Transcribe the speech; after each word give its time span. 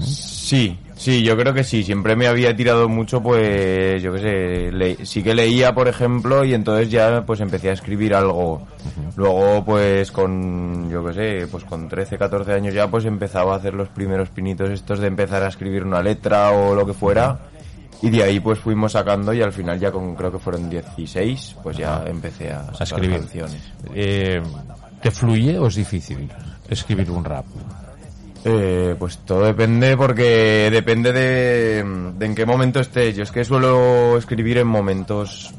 sí, 0.00 0.78
sí, 1.02 1.22
yo 1.22 1.36
creo 1.36 1.52
que 1.52 1.64
sí. 1.64 1.82
Siempre 1.82 2.16
me 2.16 2.26
había 2.26 2.54
tirado 2.54 2.88
mucho, 2.88 3.22
pues, 3.22 4.02
yo 4.02 4.12
qué 4.12 4.18
sé, 4.20 4.72
le- 4.72 5.04
sí 5.06 5.22
que 5.22 5.34
leía, 5.34 5.74
por 5.74 5.88
ejemplo, 5.88 6.44
y 6.44 6.54
entonces 6.54 6.90
ya 6.90 7.24
pues 7.26 7.40
empecé 7.40 7.70
a 7.70 7.72
escribir 7.72 8.14
algo. 8.14 8.66
Luego, 9.16 9.64
pues, 9.64 10.10
con, 10.12 10.88
yo 10.90 11.04
qué 11.06 11.12
sé, 11.12 11.46
pues 11.50 11.64
con 11.64 11.88
13, 11.88 12.16
14 12.18 12.52
años 12.52 12.72
ya, 12.74 12.88
pues 12.88 13.04
empezaba 13.04 13.54
a 13.54 13.56
hacer 13.56 13.74
los 13.74 13.88
primeros 13.88 14.28
pinitos 14.30 14.70
estos 14.70 15.00
de 15.00 15.08
empezar 15.08 15.42
a 15.42 15.48
escribir 15.48 15.84
una 15.84 16.02
letra 16.02 16.50
o 16.52 16.74
lo 16.74 16.86
que 16.86 16.92
fuera. 16.94 17.38
Y 18.00 18.10
de 18.10 18.22
ahí 18.24 18.40
pues 18.40 18.58
fuimos 18.58 18.92
sacando 18.92 19.32
y 19.32 19.42
al 19.42 19.52
final 19.52 19.78
ya 19.78 19.92
con 19.92 20.14
creo 20.16 20.32
que 20.32 20.38
fueron 20.40 20.68
16, 20.68 21.56
pues 21.62 21.76
ya 21.76 22.02
empecé 22.06 22.50
a, 22.52 22.64
A 22.78 22.82
escribir. 22.82 23.18
canciones. 23.20 23.62
Eh, 23.94 24.42
¿Te 25.00 25.10
fluye 25.12 25.58
o 25.58 25.66
es 25.68 25.76
difícil 25.76 26.28
escribir 26.68 27.10
un 27.10 27.24
rap? 27.24 27.44
Eh, 28.44 28.96
pues 28.98 29.18
todo 29.18 29.44
depende 29.44 29.96
porque 29.96 30.68
depende 30.70 31.12
de, 31.12 31.84
de 32.18 32.26
en 32.26 32.34
qué 32.34 32.44
momento 32.44 32.80
estés. 32.80 33.16
Yo 33.16 33.22
es 33.22 33.30
que 33.30 33.44
suelo 33.44 34.16
escribir 34.18 34.58
en 34.58 34.66
momentos, 34.66 35.52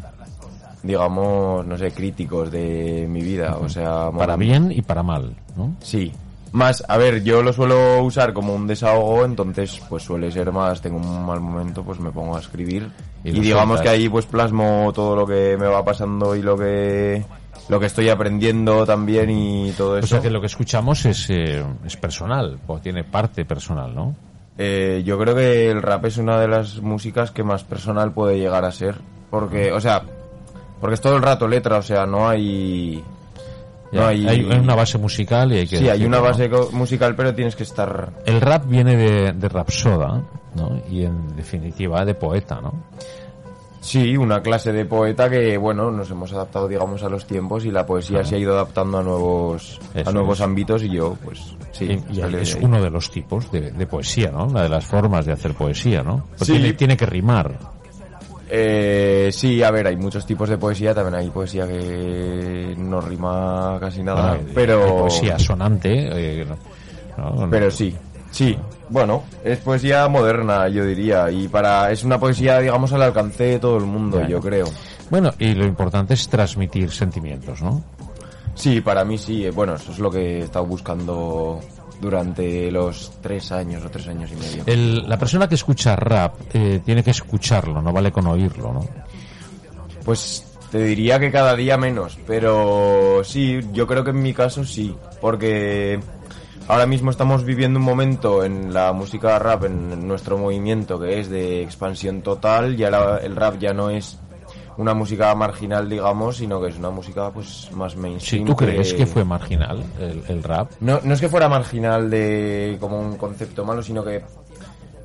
digamos, 0.81 1.65
no 1.65 1.77
sé, 1.77 1.91
críticos 1.91 2.51
de 2.51 3.05
mi 3.09 3.21
vida. 3.21 3.57
O 3.57 3.69
sea, 3.69 4.11
Para 4.11 4.35
bien 4.35 4.71
y 4.71 4.81
para 4.81 5.03
mal, 5.03 5.35
¿no? 5.55 5.75
Sí. 5.81 6.11
Más, 6.51 6.83
a 6.87 6.97
ver, 6.97 7.23
yo 7.23 7.41
lo 7.41 7.51
suelo 7.51 8.03
usar 8.03 8.31
como 8.31 8.53
un 8.53 8.67
desahogo, 8.67 9.25
entonces 9.25 9.81
pues 9.89 10.03
suele 10.03 10.31
ser 10.31 10.51
más, 10.51 10.81
tengo 10.81 10.97
un 10.97 11.25
mal 11.25 11.39
momento, 11.41 11.83
pues 11.83 11.99
me 11.99 12.11
pongo 12.11 12.35
a 12.35 12.39
escribir. 12.39 12.91
Y 13.23 13.31
digamos 13.31 13.81
que 13.81 13.89
ahí 13.89 14.07
pues 14.07 14.27
plasmo 14.27 14.91
todo 14.93 15.15
lo 15.15 15.25
que 15.25 15.57
me 15.57 15.65
va 15.65 15.83
pasando 15.83 16.35
y 16.35 16.43
lo 16.43 16.55
que 16.55 17.25
lo 17.69 17.79
que 17.79 17.85
estoy 17.85 18.09
aprendiendo 18.09 18.85
también 18.85 19.29
y 19.29 19.71
todo 19.71 19.93
O 19.93 19.97
eso. 19.97 20.07
sea 20.07 20.21
que 20.21 20.29
lo 20.29 20.39
que 20.41 20.47
escuchamos 20.47 21.05
es, 21.05 21.29
eh, 21.29 21.63
es 21.85 21.97
personal, 21.97 22.59
o 22.67 22.79
tiene 22.79 23.03
parte 23.03 23.45
personal, 23.45 23.93
¿no? 23.95 24.15
Eh, 24.57 25.01
yo 25.05 25.17
creo 25.17 25.33
que 25.35 25.69
el 25.71 25.81
rap 25.81 26.05
es 26.05 26.17
una 26.17 26.39
de 26.39 26.47
las 26.47 26.79
músicas 26.79 27.31
que 27.31 27.43
más 27.43 27.63
personal 27.63 28.11
puede 28.13 28.37
llegar 28.37 28.65
a 28.65 28.71
ser. 28.71 28.95
Porque, 29.31 29.71
o 29.71 29.81
sea, 29.81 30.03
porque 30.79 30.93
es 30.95 31.01
todo 31.01 31.15
el 31.15 31.23
rato 31.23 31.47
letra, 31.47 31.77
o 31.77 31.81
sea, 31.81 32.05
no 32.05 32.27
hay... 32.29 33.03
Ya, 33.91 34.01
no 34.01 34.07
hay, 34.07 34.27
hay 34.27 34.43
una 34.43 34.75
base 34.75 34.97
musical 34.97 35.51
y 35.53 35.59
hay 35.59 35.67
que 35.67 35.77
Sí, 35.77 35.87
hay 35.87 36.03
una 36.05 36.19
base 36.19 36.49
musical, 36.71 37.15
pero 37.15 37.33
tienes 37.33 37.55
que 37.55 37.63
estar... 37.63 38.11
El 38.25 38.41
rap 38.41 38.65
viene 38.67 38.95
de, 38.97 39.33
de 39.33 39.49
rapsoda, 39.49 40.21
¿no? 40.55 40.81
Y 40.89 41.03
en 41.05 41.35
definitiva 41.35 42.03
de 42.03 42.13
poeta, 42.15 42.59
¿no? 42.61 42.73
Sí, 43.83 44.15
una 44.15 44.41
clase 44.41 44.71
de 44.71 44.85
poeta 44.85 45.29
que, 45.29 45.57
bueno, 45.57 45.91
nos 45.91 46.09
hemos 46.09 46.31
adaptado, 46.31 46.69
digamos, 46.69 47.03
a 47.03 47.09
los 47.09 47.25
tiempos 47.27 47.65
y 47.65 47.69
la 47.71 47.85
poesía 47.85 48.23
se 48.23 48.35
ha 48.35 48.37
ido 48.37 48.53
adaptando 48.53 48.99
a 48.99 49.03
nuevos, 49.03 49.77
Eso 49.93 50.09
a 50.09 50.13
nuevos 50.13 50.39
es. 50.39 50.45
ámbitos 50.45 50.83
y 50.83 50.89
yo, 50.89 51.17
pues, 51.21 51.53
sí. 51.73 52.01
y, 52.09 52.17
y 52.17 52.21
es 52.37 52.55
uno 52.61 52.81
de 52.81 52.89
los 52.89 53.11
tipos 53.11 53.51
de, 53.51 53.71
de 53.71 53.85
poesía, 53.85 54.31
¿no? 54.31 54.45
Una 54.45 54.63
de 54.63 54.69
las 54.69 54.85
formas 54.85 55.25
de 55.25 55.33
hacer 55.33 55.53
poesía, 55.53 56.01
¿no? 56.01 56.23
Pues 56.37 56.47
Sí. 56.47 56.53
tiene, 56.53 56.73
tiene 56.73 56.95
que 56.95 57.05
rimar. 57.05 57.59
Eh, 58.49 59.29
sí, 59.33 59.61
a 59.63 59.69
ver, 59.71 59.87
hay 59.87 59.97
muchos 59.97 60.25
tipos 60.25 60.47
de 60.47 60.57
poesía, 60.57 60.93
también 60.93 61.15
hay 61.15 61.29
poesía 61.29 61.67
que 61.67 62.75
no 62.77 63.01
rima 63.01 63.77
casi 63.81 64.01
nada, 64.01 64.39
pero... 64.55 64.81
hay 64.83 64.91
poesía 64.91 65.37
sonante, 65.39 65.91
eh, 66.41 66.45
¿no? 67.17 67.49
Pero 67.49 67.69
sí, 67.69 67.93
sí. 68.33 68.57
Bueno, 68.89 69.23
es 69.43 69.57
poesía 69.59 70.07
moderna, 70.09 70.67
yo 70.67 70.85
diría, 70.85 71.31
y 71.31 71.47
para 71.47 71.89
es 71.91 72.03
una 72.03 72.19
poesía, 72.19 72.59
digamos, 72.59 72.91
al 72.93 73.01
alcance 73.01 73.43
de 73.43 73.59
todo 73.59 73.77
el 73.77 73.85
mundo, 73.85 74.21
yo 74.27 74.39
creo. 74.41 74.65
Bueno, 75.09 75.31
y 75.39 75.53
lo 75.53 75.65
importante 75.65 76.13
es 76.13 76.27
transmitir 76.27 76.91
sentimientos, 76.91 77.61
¿no? 77.61 77.81
Sí, 78.55 78.81
para 78.81 79.03
mí 79.05 79.17
sí. 79.17 79.45
eh, 79.45 79.51
Bueno, 79.51 79.75
eso 79.75 79.91
es 79.93 79.99
lo 79.99 80.11
que 80.11 80.19
he 80.19 80.43
estado 80.43 80.65
buscando 80.65 81.59
durante 82.01 82.69
los 82.69 83.13
tres 83.21 83.51
años 83.51 83.83
o 83.83 83.89
tres 83.89 84.07
años 84.09 84.29
y 84.31 84.35
medio. 84.35 84.63
El- 84.67 85.07
la 85.09 85.17
persona 85.17 85.47
que 85.47 85.55
escucha 85.55 85.95
rap 85.95 86.35
eh, 86.53 86.81
tiene 86.85 87.03
que 87.03 87.11
escucharlo, 87.11 87.81
no 87.81 87.91
vale 87.93 88.11
con 88.11 88.27
oírlo, 88.27 88.73
¿no? 88.73 88.85
Pues 90.05 90.45
te 90.71 90.79
diría 90.83 91.19
que 91.19 91.31
cada 91.31 91.55
día 91.55 91.77
menos, 91.77 92.17
pero 92.27 93.21
sí, 93.23 93.59
yo 93.73 93.87
creo 93.87 94.03
que 94.03 94.09
en 94.11 94.21
mi 94.21 94.33
caso 94.33 94.63
sí, 94.65 94.95
porque 95.21 95.99
ahora 96.67 96.85
mismo 96.85 97.11
estamos 97.11 97.43
viviendo 97.43 97.79
un 97.79 97.85
momento 97.85 98.43
en 98.43 98.73
la 98.73 98.93
música 98.93 99.37
rap, 99.39 99.65
en 99.65 100.07
nuestro 100.07 100.37
movimiento, 100.37 100.99
que 100.99 101.19
es 101.19 101.29
de 101.29 101.61
expansión 101.63 102.21
total, 102.21 102.75
ya 102.77 102.89
la- 102.89 103.17
el 103.17 103.35
rap 103.35 103.57
ya 103.59 103.73
no 103.73 103.89
es 103.89 104.19
una 104.77 104.93
música 104.95 105.33
marginal, 105.35 105.87
digamos, 105.87 106.37
sino 106.37 106.59
que 106.59 106.69
es 106.69 106.77
una 106.77 106.89
música 106.89 107.29
pues 107.31 107.69
más 107.73 107.91
Si 107.93 107.99
mainstream. 107.99 108.45
tú 108.45 108.55
crees 108.55 108.93
que 108.95 109.05
fue 109.05 109.23
marginal 109.23 109.83
el, 109.99 110.23
el 110.27 110.41
rap, 110.43 110.71
No, 110.79 110.99
no 111.03 111.13
es 111.13 111.21
que 111.21 111.29
fuera 111.29 111.47
marginal 111.47 112.09
de 112.09 112.77
como 112.79 112.99
un 112.99 113.17
concepto 113.17 113.63
malo, 113.65 113.83
sino 113.83 114.03
que 114.03 114.23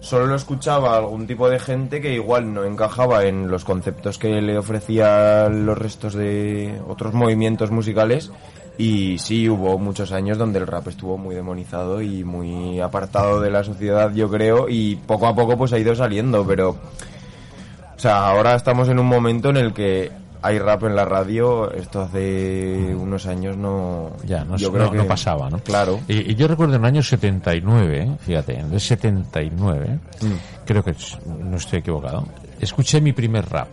solo 0.01 0.27
lo 0.27 0.37
escuchaba 0.37 0.97
algún 0.97 1.27
tipo 1.27 1.51
de 1.51 1.59
gente 1.59 2.01
que 2.01 2.15
igual 2.15 2.55
no 2.55 2.65
encajaba 2.65 3.25
en 3.27 3.51
los 3.51 3.65
conceptos 3.67 4.17
que 4.17 4.41
le 4.41 4.57
ofrecían 4.57 5.67
los 5.67 5.77
restos 5.77 6.15
de 6.15 6.81
otros 6.89 7.13
movimientos 7.13 7.71
musicales. 7.71 8.31
Y 8.79 9.19
sí, 9.19 9.49
hubo 9.49 9.77
muchos 9.79 10.13
años 10.13 10.39
donde 10.39 10.61
el 10.61 10.67
rap 10.67 10.87
estuvo 10.87 11.19
muy 11.19 11.35
demonizado 11.35 12.01
y 12.01 12.23
muy 12.23 12.79
apartado 12.81 13.41
de 13.41 13.51
la 13.51 13.65
sociedad, 13.65 14.13
yo 14.15 14.31
creo, 14.31 14.69
y 14.69 14.95
poco 14.97 15.27
a 15.27 15.35
poco 15.35 15.57
pues 15.59 15.73
ha 15.73 15.79
ido 15.79 15.95
saliendo, 15.97 16.47
pero... 16.47 16.71
O 16.71 18.01
sea, 18.01 18.29
ahora 18.29 18.55
estamos 18.55 18.89
en 18.89 19.01
un 19.01 19.07
momento 19.07 19.51
en 19.51 19.57
el 19.57 19.73
que 19.73 20.13
hay 20.41 20.61
rap 20.61 20.85
en 20.85 20.95
la 20.95 21.05
radio, 21.05 21.73
esto 21.73 22.03
hace 22.03 22.95
unos 22.97 23.27
años 23.27 23.57
no... 23.57 24.13
ya 24.25 24.45
no, 24.45 24.57
yo 24.57 24.69
no- 24.69 24.75
creo 24.75 24.91
que 24.93 24.99
no 24.99 25.07
pasaba, 25.09 25.51
¿no? 25.51 25.59
Claro. 25.59 25.99
Y, 26.07 26.31
y 26.31 26.35
yo 26.37 26.47
recuerdo 26.47 26.77
en 26.77 26.83
el 26.83 26.87
año 26.87 27.03
79, 27.03 28.01
¿eh? 28.01 28.17
fíjate, 28.21 28.61
en 28.61 28.73
el 28.73 28.81
79, 28.81 29.99
Mm. 30.23 30.65
creo 30.65 30.85
que 30.85 30.95
no 31.27 31.57
estoy 31.57 31.81
equivocado, 31.81 32.29
escuché 32.61 33.01
mi 33.01 33.13
primer 33.13 33.49
rap. 33.49 33.67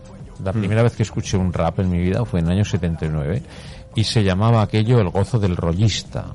La 0.44 0.52
Mm. 0.52 0.60
primera 0.60 0.84
vez 0.84 0.96
que 0.96 1.04
escuché 1.04 1.38
un 1.38 1.52
rap 1.54 1.80
en 1.80 1.90
mi 1.90 2.00
vida 2.00 2.26
fue 2.26 2.40
en 2.40 2.48
el 2.48 2.52
año 2.54 2.66
79, 2.66 3.42
y 3.96 4.04
se 4.04 4.24
llamaba 4.24 4.62
aquello 4.62 5.00
El 5.00 5.10
gozo 5.10 5.40
del 5.40 5.56
rollista. 5.56 6.26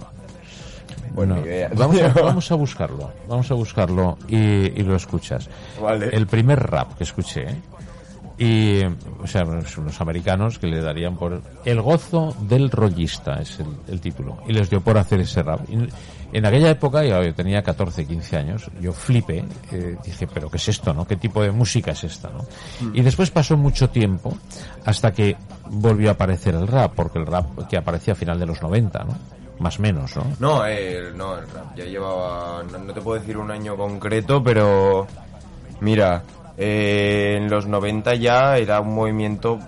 Bueno, 1.13 1.43
vamos 1.77 2.01
a, 2.01 2.13
tío. 2.15 2.23
vamos 2.25 2.51
a 2.53 2.55
buscarlo, 2.55 3.13
vamos 3.29 3.51
a 3.51 3.55
buscarlo 3.55 4.17
y, 4.29 4.37
y 4.37 4.83
lo 4.83 4.95
escuchas. 4.97 5.49
Vale. 5.83 6.09
El 6.13 6.27
primer 6.27 6.59
rap 6.61 6.95
que 6.97 7.05
escuché. 7.05 7.47
Y, 8.41 8.83
o 9.23 9.27
sea, 9.27 9.45
unos, 9.45 10.01
americanos 10.01 10.59
que 10.59 10.67
le 10.67 10.81
darían 10.81 11.15
por 11.15 11.43
El 11.63 11.83
gozo 11.83 12.35
del 12.41 12.71
rollista, 12.71 13.35
es 13.35 13.61
el, 13.61 13.67
el 13.87 14.01
título, 14.01 14.39
y 14.49 14.55
les 14.55 14.71
dio 14.71 14.81
por 14.81 14.97
hacer 14.97 15.21
ese 15.21 15.43
rap. 15.43 15.61
Y 15.69 15.77
en 16.33 16.47
aquella 16.47 16.71
época, 16.71 17.05
yo, 17.05 17.23
yo 17.23 17.35
tenía 17.35 17.63
14, 17.63 18.07
15 18.07 18.37
años, 18.39 18.71
yo 18.81 18.95
flipé, 18.95 19.45
eh, 19.73 19.95
dije, 20.03 20.27
pero 20.27 20.49
¿qué 20.49 20.57
es 20.57 20.69
esto, 20.69 20.95
no? 20.95 21.07
¿Qué 21.07 21.17
tipo 21.17 21.43
de 21.43 21.51
música 21.51 21.91
es 21.91 22.03
esta, 22.03 22.31
no? 22.31 22.47
Y 22.95 23.03
después 23.03 23.31
pasó 23.31 23.59
mucho 23.59 23.91
tiempo 23.91 24.35
hasta 24.87 25.13
que 25.13 25.37
volvió 25.67 26.09
a 26.09 26.13
aparecer 26.13 26.55
el 26.55 26.67
rap, 26.67 26.95
porque 26.95 27.19
el 27.19 27.27
rap 27.27 27.69
que 27.69 27.77
aparecía 27.77 28.15
a 28.15 28.17
final 28.17 28.41
de 28.41 28.47
los 28.47 28.63
90, 28.63 29.05
¿no? 29.05 29.19
Más 29.59 29.79
o 29.79 29.83
menos, 29.83 30.17
¿no? 30.17 30.25
No, 30.39 30.67
eh, 30.67 31.13
no, 31.15 31.37
el 31.37 31.47
rap 31.47 31.77
ya 31.77 31.85
llevaba, 31.85 32.63
no, 32.63 32.79
no 32.79 32.95
te 32.95 33.03
puedo 33.03 33.21
decir 33.21 33.37
un 33.37 33.51
año 33.51 33.77
concreto, 33.77 34.43
pero 34.43 35.07
mira, 35.81 36.23
eh, 36.61 37.37
en 37.39 37.49
los 37.51 37.67
90 37.67 38.15
ya 38.17 38.57
era 38.59 38.81
un 38.81 38.95
movimiento 38.95 39.59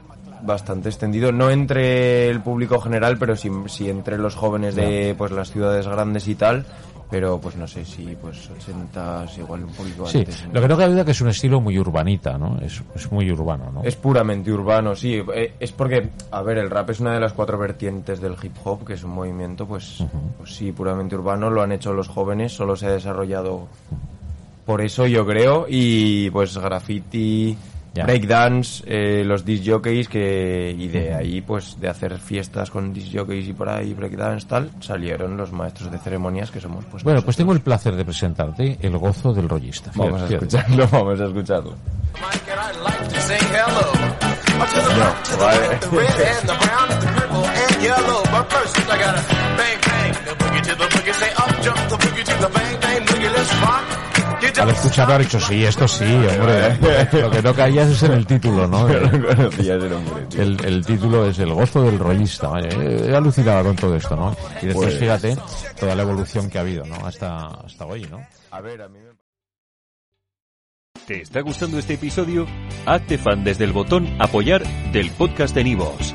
bastante 0.42 0.88
extendido, 0.88 1.32
no 1.32 1.50
entre 1.50 2.28
el 2.28 2.40
público 2.40 2.80
general, 2.80 3.16
pero 3.18 3.34
sí, 3.36 3.50
sí 3.66 3.88
entre 3.88 4.18
los 4.18 4.34
jóvenes 4.34 4.74
de 4.74 5.14
pues 5.16 5.30
las 5.32 5.50
ciudades 5.52 5.86
grandes 5.86 6.26
y 6.28 6.34
tal, 6.34 6.66
pero 7.08 7.40
pues 7.40 7.54
no 7.56 7.68
sé 7.68 7.84
si 7.84 8.16
pues 8.20 8.50
80 8.50 9.26
igual 9.38 9.62
un 9.64 9.72
poquito 9.72 10.04
Sí, 10.06 10.18
antes. 10.18 10.44
¿no? 10.48 10.54
lo 10.54 10.60
que 10.62 10.68
no 10.68 10.76
cabe 10.76 10.92
duda 10.92 11.04
que 11.04 11.12
es 11.12 11.20
un 11.20 11.28
estilo 11.28 11.60
muy 11.60 11.78
urbanita, 11.78 12.36
¿no? 12.38 12.58
Es, 12.60 12.82
es 12.94 13.12
muy 13.12 13.30
urbano, 13.30 13.70
¿no? 13.70 13.84
Es 13.84 13.94
puramente 13.94 14.50
urbano, 14.52 14.96
sí. 14.96 15.22
Eh, 15.32 15.54
Es 15.60 15.70
porque, 15.72 16.10
a 16.32 16.42
ver, 16.42 16.58
el 16.58 16.70
rap 16.70 16.90
es 16.90 16.98
una 17.00 17.14
de 17.14 17.20
las 17.20 17.32
cuatro 17.34 17.56
vertientes 17.56 18.20
del 18.20 18.34
hip 18.42 18.56
hop, 18.64 18.84
que 18.84 18.94
es 18.94 19.04
un 19.04 19.12
movimiento, 19.12 19.64
pues, 19.66 20.02
pues 20.38 20.54
sí, 20.56 20.72
puramente 20.72 21.14
urbano. 21.14 21.50
Lo 21.50 21.62
han 21.62 21.70
hecho 21.72 21.92
los 21.92 22.08
jóvenes, 22.08 22.52
solo 22.52 22.74
se 22.74 22.86
ha 22.86 22.90
desarrollado 22.90 23.68
por 24.64 24.80
eso, 24.80 25.06
yo 25.06 25.26
creo. 25.26 25.66
Y 25.68 26.30
pues 26.30 26.56
graffiti, 26.56 27.56
Ya. 27.94 28.04
breakdance, 28.04 28.82
eh, 28.86 29.22
los 29.24 29.44
disc 29.44 29.64
jockeys, 29.70 30.08
que, 30.08 30.74
y 30.78 30.88
de 30.88 31.12
ahí, 31.14 31.40
pues, 31.42 31.78
de 31.78 31.88
hacer 31.88 32.18
fiestas 32.18 32.70
con 32.70 32.92
disc 32.92 33.08
jockeys 33.14 33.48
y 33.48 33.52
por 33.52 33.68
ahí, 33.68 33.92
breakdance, 33.92 34.46
tal, 34.46 34.70
salieron 34.80 35.36
los 35.36 35.52
maestros 35.52 35.90
de 35.92 35.98
ceremonias 35.98 36.50
que 36.50 36.60
somos, 36.60 36.84
pues. 36.86 37.04
Bueno, 37.04 37.20
pues 37.22 37.36
tengo 37.36 37.52
el 37.52 37.60
placer 37.60 37.94
de 37.94 38.04
presentarte 38.04 38.78
El 38.80 38.96
gozo 38.96 39.32
del 39.34 39.48
rollista. 39.48 39.90
Vamos 39.94 40.22
a 40.22 40.26
escucharlo, 40.26 40.88
vamos 40.92 41.20
a 41.20 41.24
escucharlo. 41.26 41.74
No, 44.98 45.38
vale. 45.38 47.11
Escucharlo 54.92 55.14
ha 55.14 55.18
dicho, 55.18 55.40
sí, 55.40 55.64
esto 55.64 55.88
sí, 55.88 56.04
hombre. 56.04 56.78
Lo 57.20 57.30
que 57.30 57.42
no 57.42 57.54
caías 57.54 57.88
es 57.88 58.02
en 58.02 58.12
el 58.12 58.26
título, 58.26 58.66
¿no? 58.68 58.88
El, 58.88 60.64
el 60.64 60.86
título 60.86 61.26
es 61.26 61.38
El 61.38 61.52
gozo 61.52 61.82
del 61.82 61.98
rollista. 61.98 62.52
He, 62.60 63.10
he 63.10 63.16
alucinado 63.16 63.64
con 63.64 63.76
todo 63.76 63.96
esto, 63.96 64.14
¿no? 64.16 64.36
Y 64.62 64.66
después, 64.66 64.88
Pues- 64.88 64.98
fíjate, 64.98 65.36
toda 65.78 65.94
la 65.94 66.02
evolución 66.02 66.48
que 66.50 66.58
ha 66.58 66.60
habido, 66.60 66.84
¿no? 66.84 66.96
Hasta, 67.06 67.46
hasta 67.46 67.86
hoy, 67.86 68.06
¿no? 68.10 68.20
A 68.50 68.60
ver, 68.60 68.82
a 68.82 68.88
mí 68.88 68.98
me... 68.98 69.12
¿Te 71.06 71.22
está 71.22 71.40
gustando 71.40 71.78
este 71.78 71.94
episodio? 71.94 72.46
Hazte 72.86 73.18
fan 73.18 73.42
desde 73.42 73.64
el 73.64 73.72
botón 73.72 74.06
Apoyar 74.20 74.62
del 74.92 75.10
podcast 75.10 75.54
de 75.54 75.64
Nivos. 75.64 76.14